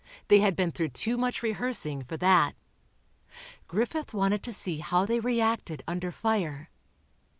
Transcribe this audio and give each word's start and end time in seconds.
They 0.29 0.39
had 0.39 0.55
been 0.55 0.71
through 0.71 0.89
too 0.89 1.15
much 1.15 1.43
rehearsing, 1.43 2.01
for 2.03 2.17
that. 2.17 2.55
Griffith 3.67 4.15
wanted 4.15 4.41
to 4.41 4.51
see 4.51 4.79
how 4.79 5.05
they 5.05 5.19
reacted 5.19 5.83
under 5.87 6.11
fire. 6.11 6.71